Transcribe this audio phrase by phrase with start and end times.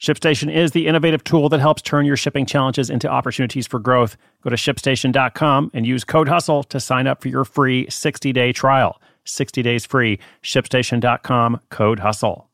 [0.00, 4.16] ShipStation is the innovative tool that helps turn your shipping challenges into opportunities for growth.
[4.42, 8.52] Go to shipstation.com and use code HUSTLE to sign up for your free 60 day
[8.52, 9.00] trial.
[9.24, 10.20] 60 days free.
[10.42, 12.48] ShipStation.com, code HUSTLE.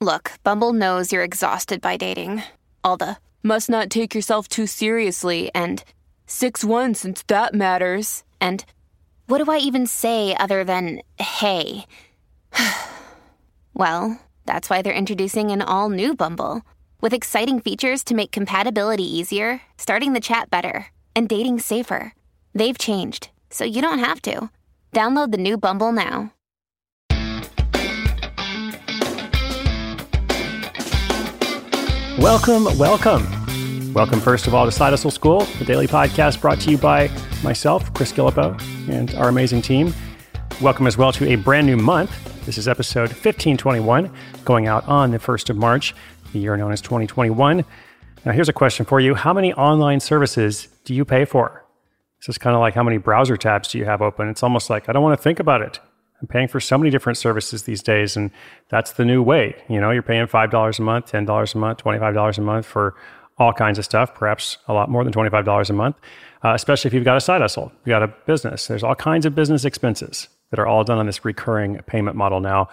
[0.00, 2.42] Look, Bumble knows you're exhausted by dating.
[2.82, 5.84] All the must not take yourself too seriously and
[6.26, 8.24] 6 1 since that matters.
[8.40, 8.64] And
[9.26, 11.84] what do I even say other than hey?
[13.74, 16.62] well, that's why they're introducing an all new Bumble
[17.00, 22.14] with exciting features to make compatibility easier, starting the chat better, and dating safer.
[22.54, 24.50] They've changed, so you don't have to.
[24.92, 26.32] Download the new Bumble now.
[32.18, 33.92] Welcome, welcome.
[33.94, 37.10] Welcome, first of all, to Side Hustle School, the daily podcast brought to you by
[37.42, 38.60] myself, Chris Guillebeau,
[38.90, 39.94] and our amazing team.
[40.60, 42.29] Welcome as well to a brand new month.
[42.46, 44.10] This is episode 1521,
[44.46, 45.94] going out on the 1st of March,
[46.32, 47.64] the year known as 2021.
[48.24, 51.66] Now, here's a question for you How many online services do you pay for?
[52.18, 54.28] This is kind of like how many browser tabs do you have open?
[54.30, 55.80] It's almost like I don't want to think about it.
[56.22, 58.30] I'm paying for so many different services these days, and
[58.70, 59.62] that's the new way.
[59.68, 62.94] You know, you're paying $5 a month, $10 a month, $25 a month for
[63.36, 65.96] all kinds of stuff, perhaps a lot more than $25 a month,
[66.42, 68.66] uh, especially if you've got a side hustle, you've got a business.
[68.66, 72.40] There's all kinds of business expenses that are all done on this recurring payment model
[72.40, 72.68] now.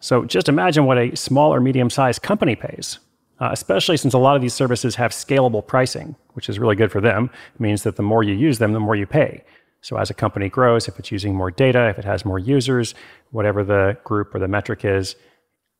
[0.00, 2.98] So just imagine what a small or medium sized company pays,
[3.40, 6.92] uh, especially since a lot of these services have scalable pricing, which is really good
[6.92, 7.30] for them.
[7.54, 9.44] It means that the more you use them, the more you pay.
[9.80, 12.94] So as a company grows, if it's using more data, if it has more users,
[13.30, 15.14] whatever the group or the metric is,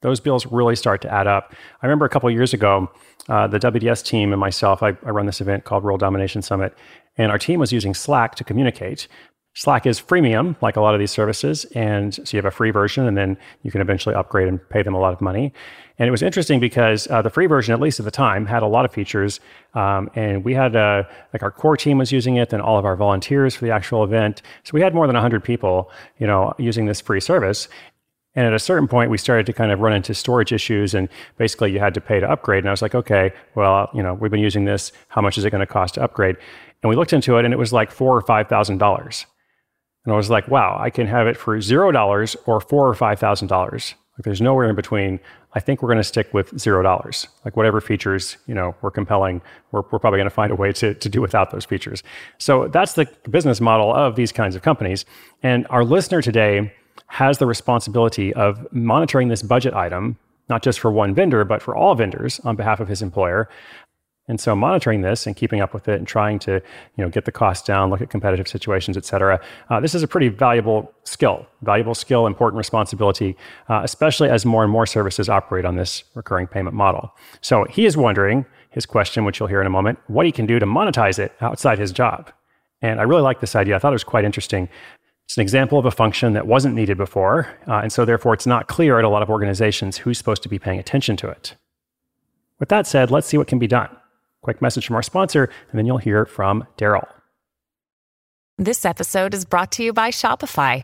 [0.00, 1.54] those bills really start to add up.
[1.82, 2.90] I remember a couple years ago,
[3.28, 6.76] uh, the WDS team and myself, I, I run this event called World Domination Summit,
[7.16, 9.08] and our team was using Slack to communicate.
[9.58, 11.64] Slack is freemium, like a lot of these services.
[11.74, 14.84] And so you have a free version, and then you can eventually upgrade and pay
[14.84, 15.52] them a lot of money.
[15.98, 18.62] And it was interesting because uh, the free version, at least at the time, had
[18.62, 19.40] a lot of features.
[19.74, 21.02] Um, and we had, uh,
[21.32, 24.04] like, our core team was using it, and all of our volunteers for the actual
[24.04, 24.42] event.
[24.62, 27.66] So we had more than 100 people, you know, using this free service.
[28.36, 31.08] And at a certain point, we started to kind of run into storage issues, and
[31.36, 32.62] basically, you had to pay to upgrade.
[32.62, 34.92] And I was like, okay, well, you know, we've been using this.
[35.08, 36.36] How much is it going to cost to upgrade?
[36.84, 39.26] And we looked into it, and it was like four or five thousand dollars.
[40.08, 42.94] And I was like, wow, I can have it for zero dollars or four or
[42.94, 43.94] five thousand dollars.
[44.16, 45.20] Like there's nowhere in between.
[45.52, 47.28] I think we're going to stick with zero dollars.
[47.44, 50.72] Like whatever features, you know, we're compelling, we're, we're probably going to find a way
[50.72, 52.02] to, to do without those features.
[52.38, 55.04] So that's the business model of these kinds of companies.
[55.42, 56.72] And our listener today
[57.08, 60.16] has the responsibility of monitoring this budget item,
[60.48, 63.50] not just for one vendor, but for all vendors on behalf of his employer.
[64.28, 67.24] And so monitoring this and keeping up with it and trying to, you know, get
[67.24, 69.40] the cost down, look at competitive situations, et cetera.
[69.70, 73.36] Uh, this is a pretty valuable skill, valuable skill, important responsibility,
[73.70, 77.10] uh, especially as more and more services operate on this recurring payment model.
[77.40, 80.46] So he is wondering his question, which you'll hear in a moment, what he can
[80.46, 82.30] do to monetize it outside his job.
[82.82, 83.76] And I really like this idea.
[83.76, 84.68] I thought it was quite interesting.
[85.24, 87.48] It's an example of a function that wasn't needed before.
[87.66, 90.48] Uh, and so therefore it's not clear at a lot of organizations who's supposed to
[90.48, 91.54] be paying attention to it.
[92.60, 93.88] With that said, let's see what can be done.
[94.42, 97.06] Quick message from our sponsor, and then you'll hear from Daryl.
[98.56, 100.82] This episode is brought to you by Shopify.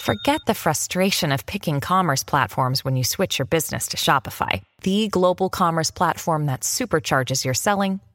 [0.00, 5.08] Forget the frustration of picking commerce platforms when you switch your business to Shopify, the
[5.08, 8.00] global commerce platform that supercharges your selling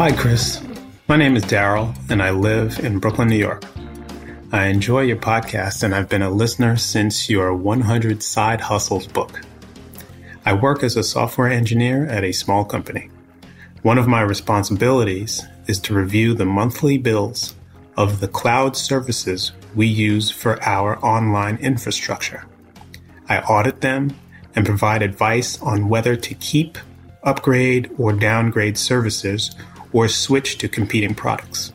[0.00, 0.62] Hi, Chris.
[1.08, 3.62] My name is Daryl, and I live in Brooklyn, New York.
[4.50, 9.42] I enjoy your podcast, and I've been a listener since your 100 Side Hustles book.
[10.46, 13.10] I work as a software engineer at a small company.
[13.82, 17.54] One of my responsibilities is to review the monthly bills
[17.98, 22.46] of the cloud services we use for our online infrastructure.
[23.28, 24.16] I audit them
[24.56, 26.78] and provide advice on whether to keep,
[27.22, 29.54] upgrade, or downgrade services
[29.92, 31.72] or switch to competing products.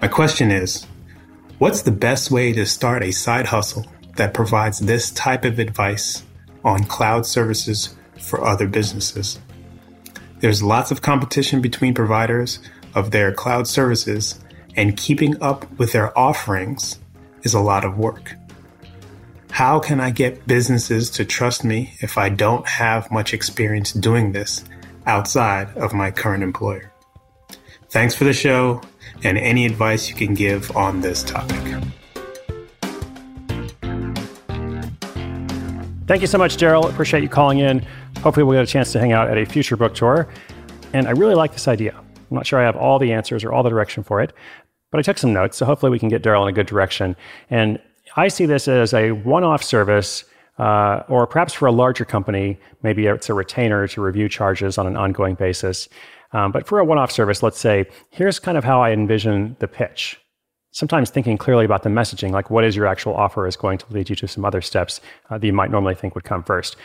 [0.00, 0.86] My question is
[1.58, 3.86] what's the best way to start a side hustle
[4.16, 6.24] that provides this type of advice
[6.64, 9.38] on cloud services for other businesses?
[10.40, 12.60] There's lots of competition between providers
[12.94, 14.40] of their cloud services,
[14.76, 16.98] and keeping up with their offerings
[17.42, 18.34] is a lot of work.
[19.50, 24.32] How can I get businesses to trust me if I don't have much experience doing
[24.32, 24.64] this
[25.06, 26.89] outside of my current employer?
[27.90, 28.80] Thanks for the show
[29.24, 31.58] and any advice you can give on this topic.
[36.06, 36.88] Thank you so much, Daryl.
[36.88, 37.84] Appreciate you calling in.
[38.18, 40.28] Hopefully, we'll get a chance to hang out at a future book tour.
[40.92, 41.96] And I really like this idea.
[41.96, 44.32] I'm not sure I have all the answers or all the direction for it,
[44.92, 45.56] but I took some notes.
[45.56, 47.16] So hopefully, we can get Daryl in a good direction.
[47.48, 47.80] And
[48.16, 50.24] I see this as a one off service.
[50.58, 54.86] Uh, or perhaps for a larger company, maybe it's a retainer to review charges on
[54.86, 55.88] an ongoing basis.
[56.32, 59.56] Um, but for a one off service, let's say, here's kind of how I envision
[59.58, 60.18] the pitch.
[60.72, 63.92] Sometimes thinking clearly about the messaging, like what is your actual offer, is going to
[63.92, 66.76] lead you to some other steps uh, that you might normally think would come first.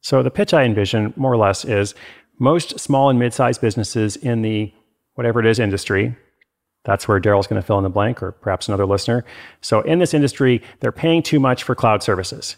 [0.00, 1.94] So the pitch I envision, more or less, is
[2.38, 4.72] most small and mid sized businesses in the
[5.14, 6.16] whatever it is industry,
[6.84, 9.24] that's where Daryl's going to fill in the blank, or perhaps another listener.
[9.60, 12.56] So, in this industry, they're paying too much for cloud services,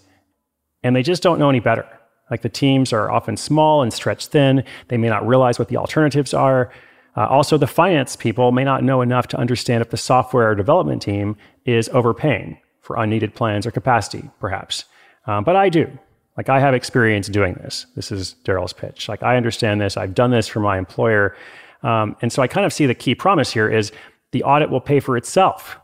[0.83, 1.89] and they just don't know any better.
[2.31, 4.65] Like the teams are often small and stretched thin.
[4.89, 6.73] They may not realize what the alternatives are.
[7.17, 11.03] Uh, also, the finance people may not know enough to understand if the software development
[11.03, 14.85] team is overpaying for unneeded plans or capacity, perhaps.
[15.27, 15.91] Um, but I do.
[16.37, 17.87] Like I have experience doing this.
[17.97, 19.09] This is Daryl's pitch.
[19.09, 19.97] Like I understand this.
[19.97, 21.37] I've done this for my employer.
[21.83, 23.93] Um, and so I kind of see the key promise here is
[24.33, 25.79] the audit will pay for itself,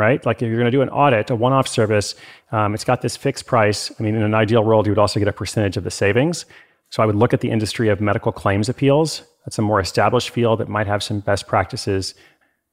[0.00, 0.24] right?
[0.24, 2.14] Like if you're going to do an audit, a one off service,
[2.50, 3.92] um, it's got this fixed price.
[3.98, 6.46] I mean, in an ideal world, you would also get a percentage of the savings.
[6.88, 9.22] So I would look at the industry of medical claims appeals.
[9.44, 12.14] That's a more established field that might have some best practices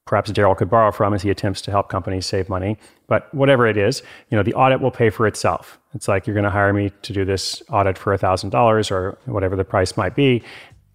[0.07, 2.77] perhaps Daryl could borrow from as he attempts to help companies save money.
[3.07, 5.77] But whatever it is, you know, the audit will pay for itself.
[5.93, 9.55] It's like you're going to hire me to do this audit for $1,000 or whatever
[9.55, 10.41] the price might be.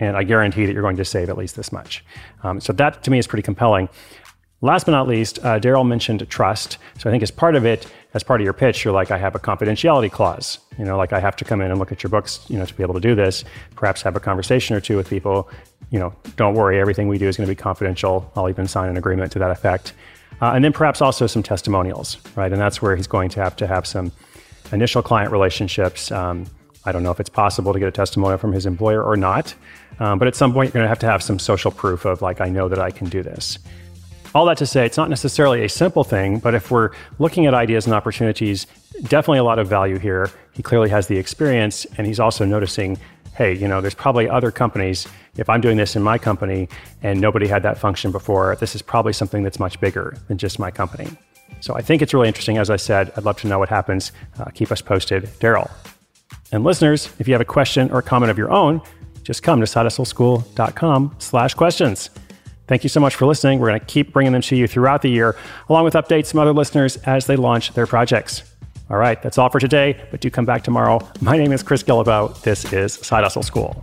[0.01, 2.05] And I guarantee that you're going to save at least this much.
[2.43, 3.89] Um, so that to me is pretty compelling.
[4.65, 6.79] Last but not least, uh, Daryl mentioned trust.
[6.97, 9.19] So I think as part of it, as part of your pitch, you're like, I
[9.19, 10.61] have a confidentiality clause.
[10.79, 12.65] You know, like I have to come in and look at your books, you know,
[12.65, 13.45] to be able to do this.
[13.75, 15.51] Perhaps have a conversation or two with people.
[15.91, 18.31] You know, don't worry, everything we do is going to be confidential.
[18.37, 19.95] I'll even sign an agreement to that effect.
[20.41, 22.53] Uh, and then perhaps also some testimonials, right?
[22.53, 24.13] And that's where he's going to have to have some
[24.71, 26.13] initial client relationships.
[26.13, 26.47] Um,
[26.85, 29.55] I don't know if it's possible to get a testimonial from his employer or not,
[29.99, 32.23] um, but at some point you're going to have to have some social proof of
[32.23, 33.59] like, I know that I can do this.
[34.35, 37.55] All that to say, it's not necessarily a simple thing, but if we're looking at
[37.55, 38.67] ideas and opportunities,
[39.03, 40.31] definitely a lot of value here.
[40.53, 42.99] He clearly has the experience, and he's also noticing
[43.35, 45.09] hey, you know, there's probably other companies.
[45.37, 46.69] If I'm doing this in my company
[47.03, 50.59] and nobody had that function before, this is probably something that's much bigger than just
[50.59, 51.09] my company.
[51.61, 52.59] So I think it's really interesting.
[52.59, 54.13] As I said, I'd love to know what happens.
[54.39, 55.25] Uh, keep us posted.
[55.41, 55.71] Daryl.
[56.51, 58.83] And listeners, if you have a question or comment of your own,
[59.23, 62.11] just come to sidehustleschool.com slash questions.
[62.69, 63.59] Thank you so much for listening.
[63.59, 65.37] We're going to keep bringing them to you throughout the year,
[65.69, 68.45] along with updates from other listeners as they launch their projects.
[68.91, 71.07] All right, that's all for today, but do come back tomorrow.
[71.21, 72.41] My name is Chris Guillebeau.
[72.43, 73.83] This is Side Hustle School.